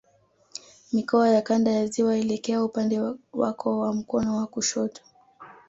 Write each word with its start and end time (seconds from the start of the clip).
Mikoa 0.93 1.29
ya 1.29 1.41
Kanda 1.41 1.71
ya 1.71 1.87
Ziwa 1.87 2.17
elekea 2.17 2.63
upande 2.63 2.99
wako 3.33 3.79
wa 3.79 3.93
mkono 3.93 4.37
wa 4.37 4.47
kushoto 4.47 5.01